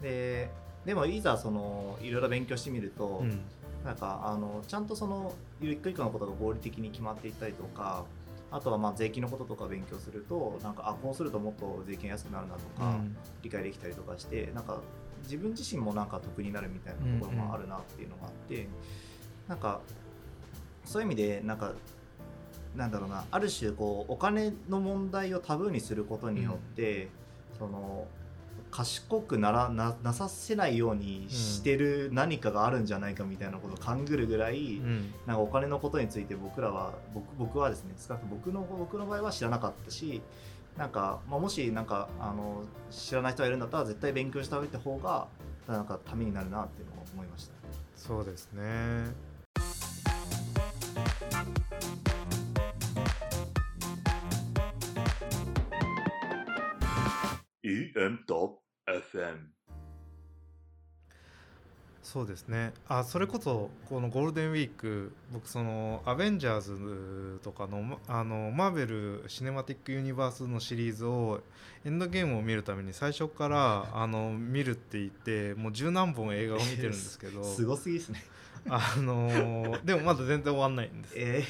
[0.00, 0.50] で
[0.84, 3.42] でもいざそのいろいろ勉強してみると、うん
[3.84, 8.04] なんかあのちゃんとその一個一個のことが合理的に決まっていったりとか
[8.50, 13.16] あとはまあ税金のこととか勉強するとなんかあこうするともっと税金安くなるなとか、うん。
[13.42, 14.80] 理解できたりとかしてなんか
[15.22, 18.66] 自分自身もなんか得になるみたいなところもあるなっていうのがあって、
[19.48, 19.80] なんか
[20.84, 21.72] そういう意味でなんか
[22.74, 27.08] なんだろうなある種こうお金の問題をタブーにすることによって、
[27.58, 28.06] その
[28.70, 40.22] 賢くならななさせないようにしてる何かがあるんじゃないかみたいなことを勘ぐるぐらい、うんなんかお金のことについて僕らは僕僕はですね少なく僕の僕の場合は知らなかったし
[40.76, 45.26] なんか、まあ、もしなんかあの知らない人がいるんだったら絶対勉強した方が
[45.66, 47.54] なんかためになるなっていうのを思いました。
[47.96, 49.29] そうですね
[58.00, 59.36] SEM.FM
[62.02, 62.72] そうですね。
[62.88, 71.42] あそれこそこのゴールデンウィーク僕そのアベンジャーズとかのまあのマーベル・シネマティック・ユニバースのシリーズを
[71.84, 77.44] エンドゲームを見るために最初からあの見るって言ってもう十何本映画を見てるんですけど。
[77.44, 78.24] すごすぎですね。
[78.70, 81.14] あのでもまだ全然終わんないんです。
[81.16, 81.44] え。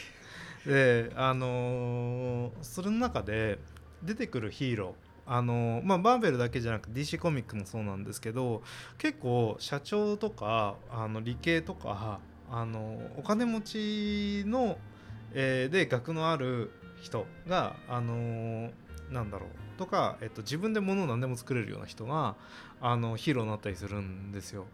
[0.67, 3.61] であのそれの中で
[4.03, 8.63] 出てくるヒーローあのまあ、バーベルだけじゃなくて DC コミックもそうなんですけど
[8.99, 12.19] 結構社長とかあの理系とか
[12.51, 14.77] あのお金持ちの、
[15.33, 18.71] えーで額のある人があの
[19.13, 22.35] なんだろうとか、えっと、自分で物を何でも作れるような人が
[22.81, 24.67] あのヒーローになったりするんですよ。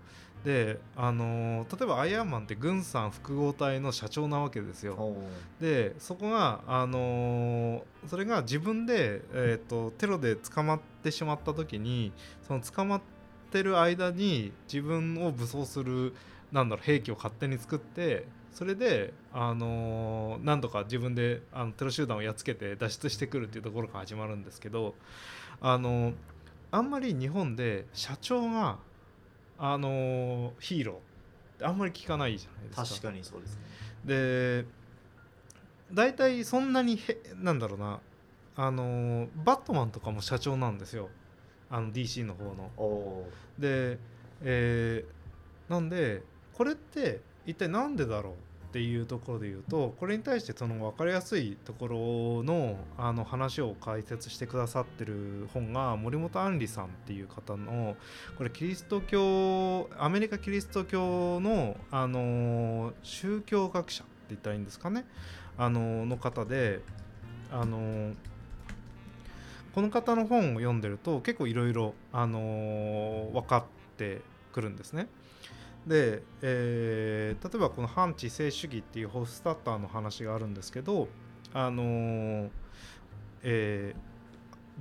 [0.46, 5.16] であの例えばアイアンマンって軍産複合体の社長なわけですよ。
[5.60, 12.12] でそこが、あのーそれが自分で、えー、とテロで捕まってしまった時に
[12.46, 13.00] その捕まっ
[13.50, 16.14] てる間に自分を武装する
[16.52, 24.94] なんだろう兵器を勝手に作ってそれで、あのー何とか自分であのテロ集団をやっつけて脱出してくるっていうところから始まるんですけど、
[25.60, 26.14] あのー
[26.70, 28.78] あんまり日本で社長が、
[29.58, 30.98] あのーヒーローっ
[31.58, 32.84] てあんまり聞かないじゃないですか。
[32.86, 33.60] 確かにそうですね。
[34.04, 34.64] で
[35.92, 38.00] 大体そんなにへなんだろうな。
[38.58, 41.10] あのバットマンとかも社長なんですよ。
[41.70, 42.70] あの DC の方の。
[43.58, 43.98] で、
[44.42, 48.32] えーなんでこれって一体何でだろう？
[48.32, 57.96] っっていうところで言うとこれに対してその分かりやすいところのあの話を解説してくださってる本が森本杏里さんっていう方の
[58.36, 65.06] これキリスト教アメリカキリスト教のあの宗教学者って言ったらいいんですかね
[65.56, 66.80] あのの方で
[67.50, 68.12] あの
[69.74, 73.64] この方の本を読んでると結構いろいろ分かっ
[73.96, 75.06] てくるんですね。
[75.86, 81.08] で、えー例えばこの反知性主義っていうホフスタッターの話があるんですけど、
[81.52, 82.50] あのー
[83.42, 84.00] えー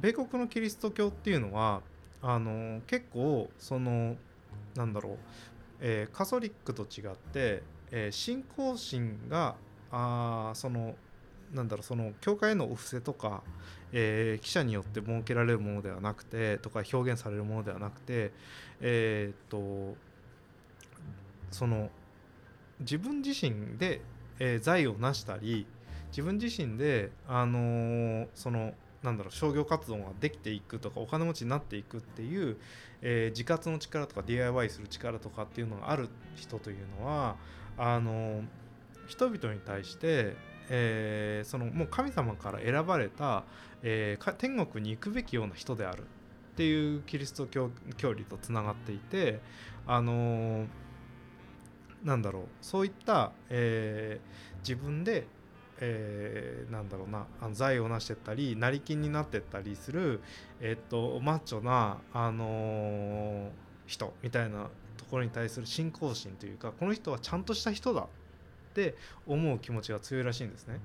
[0.02, 1.82] 米国のキリスト教っていうのは
[2.22, 4.18] あの結構その
[4.76, 5.18] なんだろう、
[5.80, 9.56] えーカソリックと違って、えー信仰心が
[9.91, 10.96] あその
[11.54, 13.44] なんだろうその教会へのお布施とか、
[13.94, 18.34] えー記者によって設けられるものではなくてとか表現されるものではなくて
[18.82, 19.98] えーっと
[21.52, 21.90] その
[22.80, 24.02] 自分自身で、
[24.40, 25.66] えー財を成したり
[26.10, 32.58] 自分自身で、あのーそのなんだろう商業活動ができていくとかお金持ちになっていくっていう、
[33.02, 37.36] えー自活の力とか DIY する力とかっていうのがある人というのは
[37.78, 38.42] あの
[39.08, 40.36] 人々に対して、
[40.70, 43.44] えーそのもう神様から選ばれた、
[43.84, 49.40] えー天国に行くべきような人であるっていうキリスト教教理とつながっていて
[49.86, 50.68] あのー
[52.06, 55.28] なんだろうそういった、えー自分で、
[55.80, 60.22] えーなんだろうなあの財を成してったり成金になってったりする、
[60.60, 63.50] えっとマッチョな、あのー
[63.88, 68.08] 人みたいなところに対する信仰心というかこの人はちゃんとした人だっ
[68.74, 68.96] て
[69.28, 70.80] 思う気持ちが強いらしいんですね。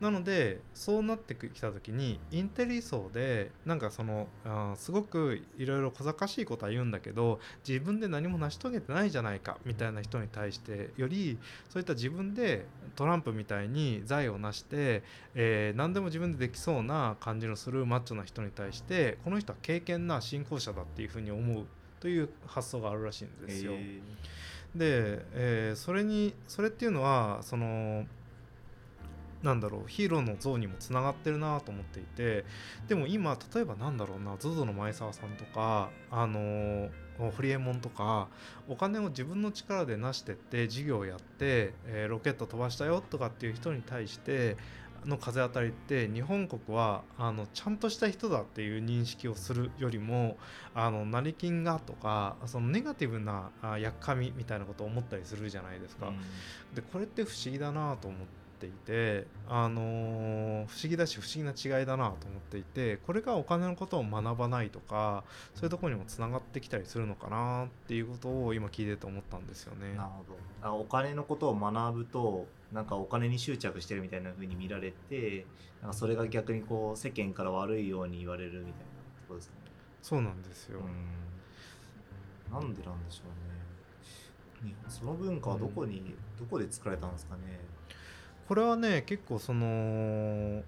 [0.00, 4.28] なのでそうなってきた時にインテリ層でなんかその
[4.76, 15.02] すごくいろいろ小賢しいことは言うんだけど自分で何も成し遂げてないじゃないかみたいな人に対してよりそういった自分でトランプみたいに財を成して、
[15.34, 21.66] えー何でも自分でできそうな感じのするマッチョな人に対してこの人は敬虔な信仰者だっていうふうに思う
[22.00, 23.72] という発想があるらしいんですよ。
[23.74, 24.00] え
[24.74, 28.06] で、えーそれにそれっていうのはその
[29.42, 32.44] なんだろうヒーローの像にもつながってるなと思っていて
[32.88, 38.28] でも今例えばなんだろうな ZOZO の前澤さんとかあのーホリエモンとか
[38.68, 44.56] お金を自分の力で成してって事業をやって、えーロケット飛ばしたよとかっていう人に対して
[45.04, 50.36] の風当たりって日本国はあのちゃんとした人だっていう認識をするよりも
[50.74, 56.12] あの成金がとかそのネガティブなあやっかみみたいなことを思ったりするじゃないですか。
[56.74, 58.20] でこれって不思議だなと思っ
[58.58, 69.94] ていて、あのー不思議だし不思議な違いだなと思っていてこれがお金のことを学ばないとかそういうところにもつながってきたりするのかなっていうことを今聞いてて思ったんですよね。
[69.96, 70.24] なるほ
[70.62, 70.68] ど。
[70.68, 75.46] あお金のことを学ぶとなんかお金に執着してるみたいな風に見られて
[75.80, 78.74] なんかそれが逆にこう世間から悪いように言われるみたいなと
[79.28, 79.60] ころですかね。
[80.02, 80.80] そうなんですよ。
[80.80, 82.52] うん。
[82.52, 83.48] なんでなんでしょうね。
[84.88, 86.02] その文化はどこに、
[86.38, 87.60] どこで作られたんですかね
[88.48, 90.62] これはね結構その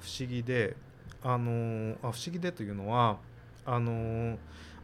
[0.00, 0.76] 不思議で
[1.22, 3.16] あのあ不思議でというのは
[3.64, 4.36] あの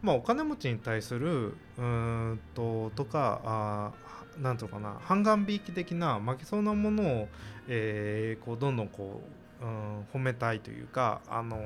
[0.02, 3.92] まあ、お金持ちに対するうんととかあ
[4.40, 7.28] なんとかな半眼びいき的な負けそうなものを、
[7.68, 9.20] えーこうどんどんこ
[9.60, 11.58] う、うん、褒めたいというか、あの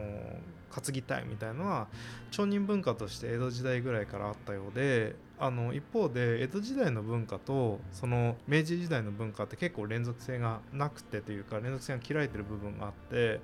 [0.73, 1.87] 担ぎたいみたいなのは
[2.33, 5.15] 町人文化として江戸時代ぐらいからあったようで
[5.45, 13.41] あの一方で江戸時代の文化とその明治時代の文化って結構連続性がなくてというか連続性が切られてる部分があって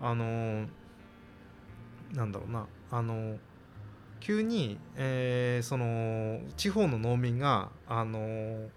[0.00, 0.66] あの
[2.12, 3.36] なんだろうなあの
[4.18, 8.68] 急に、えーその地方の農民があの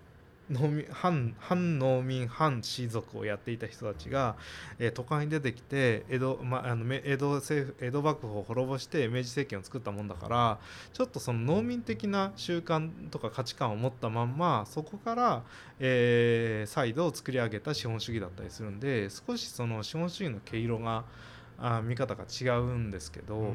[0.51, 4.35] 農民反反農民反士族をやっていた人たちが、
[4.79, 10.59] えー都会に出てきて江戸,、ま、あのめ江戸政府江戸幕府を滅ぼして明治政権を作ったもんだから
[10.93, 15.43] ちょっとその農民的な習慣とか価値観を持ったまんまそこから、
[15.79, 21.05] えー再度作り上げた資本主義だったりするんで少しその資本主義の毛色が
[21.57, 23.53] あ見方が違うんですけど。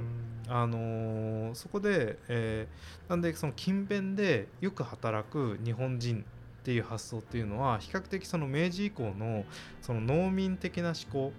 [0.48, 6.24] あのーそこで、えーなんでその勤勉でよく働く日本人
[6.66, 9.44] っていう発想っていうのは比較的その明治以降の
[9.80, 11.32] その農民的な思考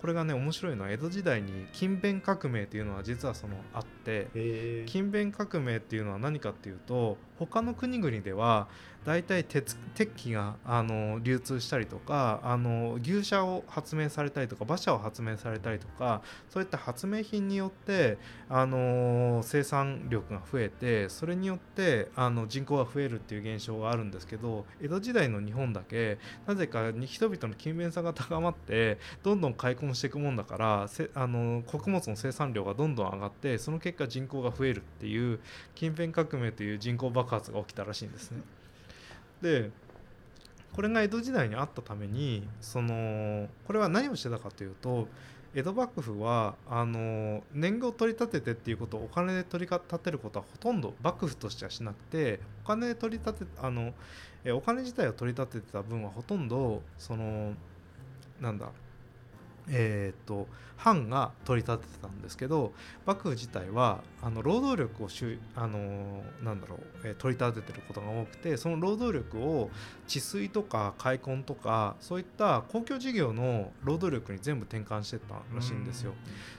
[0.00, 8.68] これがね面白いのは江戸時代に勤勉革命っていうのは実はそのあってへ勤勉革命っていうのは何かっていうと他の国々では
[9.04, 16.20] 大体鉄鉄器があの流通したりとかあの牛舎を発明されたりとか馬車を発明されたりとか
[16.50, 18.18] そういった発明品によって
[18.50, 35.40] あの生産力が増えてそれによってあの人口が増えるっていう現象があるんですけど江戸時代の日本だけなぜか人々の勤勉さが高まってどんどん開墾していくもんだからあの穀物の生産量がどんどん上がってその結果人口が増えるっていう
[35.74, 38.40] 勤勉革命という人口爆発が起きたらしいんですね。
[39.42, 39.70] で
[40.72, 45.08] これが江戸時代にあったためにそのこれは何をしてたかというと
[45.54, 53.92] 江戸幕府はあの年貢を取り立ててっていうことをお金で取り立てることはほとんど幕府としてはしなくてお金で取り立てあの
[54.44, 57.54] えお金自体を取り立ててた分はほとんどその
[58.40, 58.70] なんだ
[59.70, 60.46] えー、と
[60.78, 62.72] 藩が取り立ててたんですけど
[63.04, 69.70] 幕府自体はあの労働力をしゅあのなんだろう、えー取り立ててることが多くてその労働力を
[70.06, 76.14] 治水とか開墾とかそういった公共事業の労働力に全部転換してったらしいんですよ。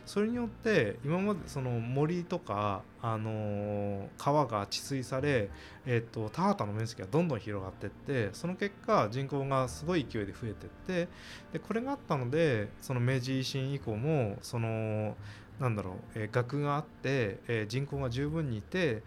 [0.06, 5.50] それによって今までその森とか、あのー川が治水され、
[5.86, 11.08] えー、と田畑の面積がどんどん広がっていってその結果人口がすごい勢いで増えていって
[11.54, 15.16] でこれがあったのでその明治維新以降ももその
[15.60, 19.04] なんだろう、えー学があって、え人口が十分にいて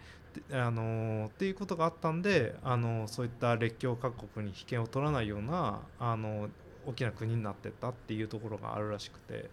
[0.51, 6.49] あのっていうことがあったんで、あのそういった列強各国に引けを取らないような、あの
[6.85, 9.49] 大きな国になってったっていうところがあるらしくて。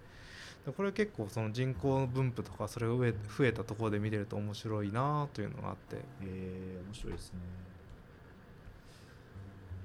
[0.66, 6.04] でこれは結構その人口分布とかそれが増えたところで見てると面白いなというのがあって。
[6.20, 7.40] え、面白いですね。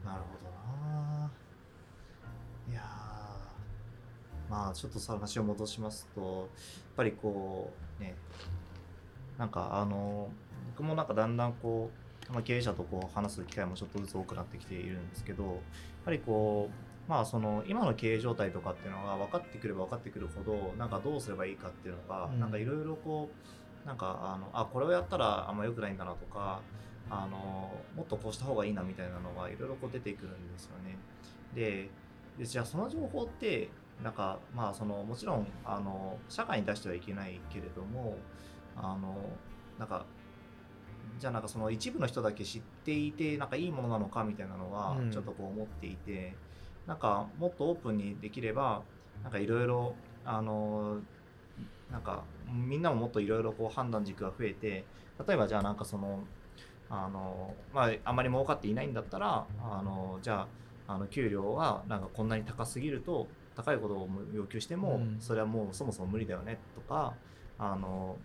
[0.04, 1.32] なるほどな。
[2.68, 2.82] いや
[4.50, 6.48] まあちょっと話を戻しますとやっ
[6.96, 8.16] ぱりこうね
[9.38, 10.30] なんかあの
[10.76, 11.90] 僕もなんかだんだんこ
[12.30, 15.54] う、まあ、経営者とこう話す機会もちょっとずつ多くなってきているんですけどやっ
[16.06, 16.70] ぱりこ
[17.08, 23.30] うまあその今の経営状態とかっていうのが分かってくれば分かってくるほどなんかどうすればいいかっていうのが、うんなんかいろいろこ
[23.84, 26.62] うなんかあのあこれをやったらあんま良くないんだなとか
[27.10, 27.38] あの
[27.96, 30.98] もっとこうした方がいいなみたいなのがいろいろこう出てくるんですよね。
[31.54, 31.90] で
[32.38, 33.70] でじゃあその情報って
[34.04, 38.18] なんかまあそのもちろんあの社会に出してはいけないけれども
[38.76, 39.16] あの
[39.80, 40.06] なんか
[41.18, 45.12] じゃあなんかその一部の人だけ知っていてなんかいいものなのかみたいなのはうん。
[45.12, 46.36] ちょっとこう思っていて、
[46.88, 48.84] なんかもっとオープンにできれば
[49.24, 51.00] なんかいろいろあの
[51.92, 54.86] なんかみんなももっといろいろこう判断軸が増えて
[55.26, 56.24] 例えばじゃあなんかその
[56.90, 60.48] あのまああまり儲かっていないんだったらあのじゃ
[60.88, 65.18] ああの給料はなんかこんなに高すぎると高いことを要求しても、うん。
[65.20, 67.14] それはもうそもそも無理だよねとか
[67.58, 68.18] あの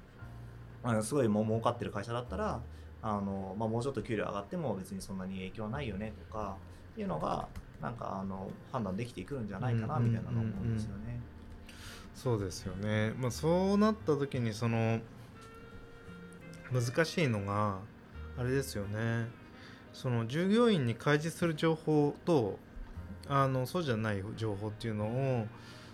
[1.03, 2.61] すごいもう儲かってる会社だったら
[3.03, 6.57] あの、まあ、もうちょっと給料上がっても別にそんなに影響はないよねとか
[6.93, 7.49] っていうのが
[7.81, 10.05] なんかあの判断できてくるんじゃないかなうん。
[10.05, 11.21] みたいなのを思うんですよね。
[12.15, 15.01] そうですよね、まあ、そうなった時にその
[16.71, 17.79] 難しいのが
[18.37, 19.29] あれですよね。
[19.93, 22.59] その従業員に開示する情報と
[23.31, 25.47] あのそうじゃない情報っていうのを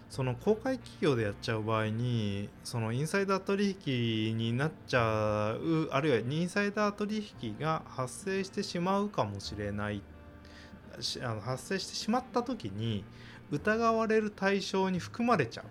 [0.09, 10.03] その公開企業でやっちゃう場合にそのインサイダー取引になっちゃうあるいはインサイダー取引が発生してしまうかもしれない
[11.01, 13.05] しあの発生してしまった時に
[13.51, 15.64] 疑われる対象に含まれちゃう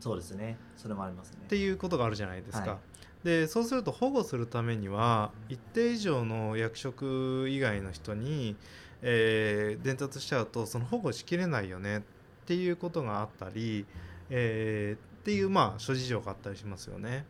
[0.00, 1.38] そうですねそれもありますね。
[1.42, 2.70] っていうことがあるじゃないですか。
[2.70, 2.78] はい
[3.28, 8.56] でそうすると保護するためには一定以上の役職以外の人に、
[9.02, 12.02] えー伝達しちゃうとその保護しきれないよねっ
[12.46, 13.84] ていうことがあったり、
[14.30, 17.26] えーっていうまあ諸事情があったりしますよね。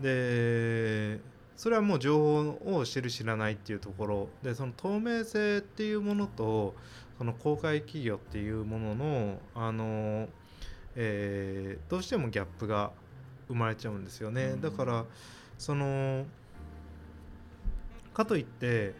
[0.00, 1.20] で
[1.54, 6.74] それはもう情報を知る知らないっていうところでその透明性っていうものと
[7.18, 10.28] その公開企業っていうもののあの、
[10.96, 12.92] えーどうしてもギャップが
[13.50, 14.60] 生まれちゃうんですよね、うん。
[14.60, 15.04] だから
[15.58, 16.24] その
[18.14, 18.94] かといって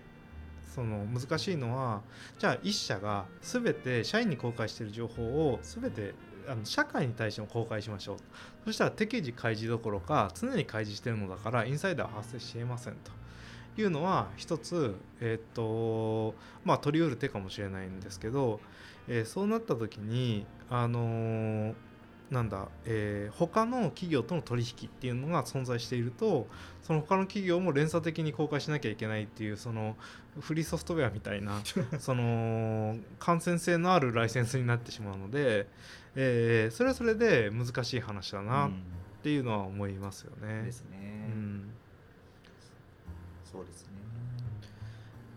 [0.74, 2.02] その難しいのは
[2.38, 6.14] じゃあ一社が全て社員に公開している情報を全て
[6.48, 8.16] あの社会に対しても公開しましょう。
[8.64, 13.12] そしたら適時開示どころか常に開示しているのだからインサイダーは発生しえませんと。
[13.78, 16.34] いうのは一つえーっと
[16.64, 18.60] まあ取り得る手かもしれないんですけど、
[19.08, 21.74] えーそうなった時にあのー
[22.30, 26.46] なんだ、えー他の企業との取引っていうのが存在していると
[26.82, 29.96] その他の企業も連鎖的に公開しなきゃいけないっていうその
[30.38, 31.60] フリーソフトウェアみたいな
[31.98, 35.66] その感染性のあるライセンスになってしまうので、
[36.14, 38.82] えーそれはそれで難しい話だなっうん
[39.22, 40.62] ていうのは思いますよね。
[40.62, 41.70] ですね、うん。
[43.44, 43.88] そうですね。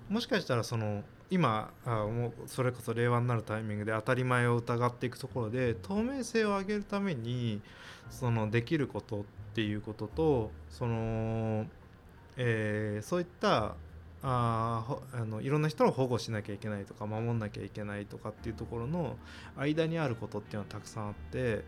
[0.09, 7.59] もしかしたらその今あもうそれこそ令和になるタイミングで当たり前を疑っていくところで透明性を上げるために
[8.11, 9.23] そのできることっ
[9.55, 11.65] ていうこととその、
[12.37, 13.73] えーそういった
[14.21, 19.17] ああのいろんな人を保護しなきゃいけないとか守んなきゃいけないとかっていうところの
[19.57, 21.65] 間にあることっていうのはたくさんあって、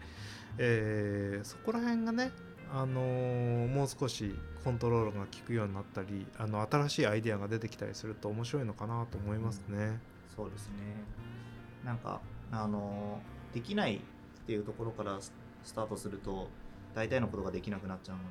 [0.59, 2.31] えーそこら辺がね
[2.71, 4.35] あのーもう少し
[4.65, 9.99] コントロールが効くようになったりあの新しいアイデアが出てきたりすると面白いのかなと思いますね。
[10.35, 10.73] そうですね
[11.85, 12.19] なんか
[12.51, 13.19] あの
[13.53, 13.99] できないっ
[14.47, 15.31] ていうところからス
[15.63, 16.47] スタートすると
[16.95, 18.27] 大体のことができなくなっちゃうので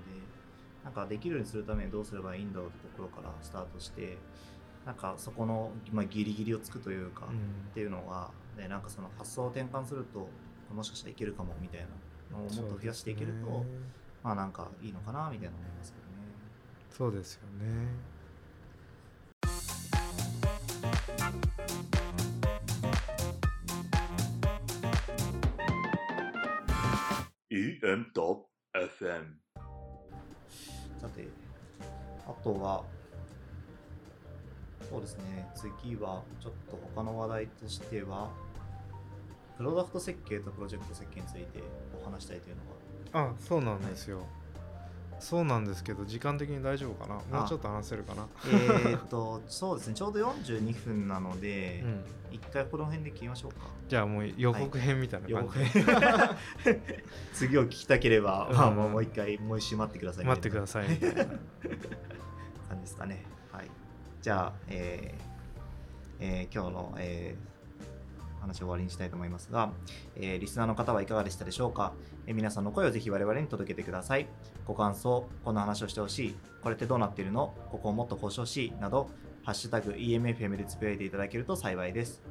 [0.83, 4.19] なんかできるようにするためにどうすればいいんだろうってところからスタートして
[4.85, 10.29] なんかそこの、まあ、ギリギリをつくというか、うんっていうのが、ね、なんかその発想を転換すると
[10.73, 11.81] もしかしたらいけるかもみたい
[12.31, 13.65] なのをもっと増やしていけると、
[14.23, 16.04] まあなんかいいのかなみたいな思いますけどね。
[16.97, 18.15] そうですよね。
[27.51, 29.25] EM.FM
[31.01, 31.27] さて、
[32.29, 32.85] あとは、
[34.89, 38.31] そうですね、次はちょっと他の話題としては、
[39.57, 41.61] プロダクト設計とプロジェクト設計について
[42.01, 42.63] お話したいというの
[43.25, 44.25] が、あそうなんですよ。
[45.21, 47.39] そうなんですけど時間的に大丈夫かな？
[47.39, 48.27] もうちょっと話せるかな？
[48.47, 52.05] えーっと、 そうですね、ちょうど42分なのでう、ん、
[52.35, 53.67] 一回この辺で切りましょうか。
[53.89, 56.83] じゃあもう予告編みたいな予感告じで、編
[57.33, 60.25] 次を聞きたければ、まあ、うんもう一回、もう一周待ってください。
[60.25, 61.25] 待ってくださいみたいな。
[62.69, 63.25] 感じですかね。
[63.53, 63.71] はい。
[64.21, 65.25] じゃあ、えー
[66.21, 67.55] えー今日の、えー
[68.41, 69.73] 話を終わりにしたいと思いますが、
[70.17, 74.27] えーリスナーの方はいかがでしたでしょうか、えー皆さんの声をぜひ我々に届けてください。
[74.67, 77.53] ご感想、この話をしてほしい、これってどうなっているの？
[77.71, 79.11] ここをもっとこうしてほしい、など、
[79.45, 82.23] ハッシュタグ EMFM でつぶやいていただけると幸いです。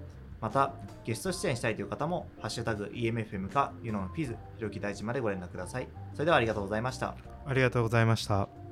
[0.41, 0.73] また、
[1.05, 5.87] ゲスト出演したいという方も、ハッシュタグ EMFM か、ユノのフィズ、ひろき大地までご連絡ください。
[6.13, 7.15] それではありがとうございました。
[7.45, 8.62] ありがとうございました。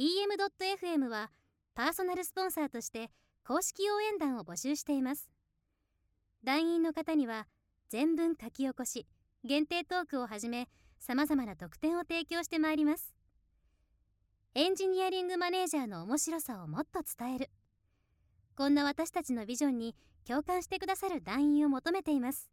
[0.00, 1.30] EM.FM は
[1.74, 3.10] パーソナルスポンサーとして
[3.46, 5.28] 公式応援団を募集しています。
[6.42, 7.46] 団員の方には
[7.90, 9.06] 全文書き起こし
[9.44, 13.14] 限定トークをはじめさまざまな特典を提供してまいります。
[14.54, 17.50] エンジニアリングマネージャーの面白さをもっと伝える。
[18.56, 19.94] こんな私たちのビジョンに
[20.26, 22.48] 共感してくださる団員を求めています。